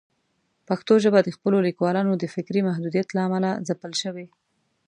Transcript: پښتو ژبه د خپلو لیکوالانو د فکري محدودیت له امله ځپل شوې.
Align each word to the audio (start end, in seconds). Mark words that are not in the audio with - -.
پښتو 0.67 0.93
ژبه 1.03 1.19
د 1.23 1.29
خپلو 1.37 1.57
لیکوالانو 1.67 2.13
د 2.17 2.23
فکري 2.35 2.61
محدودیت 2.67 3.07
له 3.15 3.21
امله 3.27 3.49
ځپل 3.67 3.91
شوې. 4.01 4.25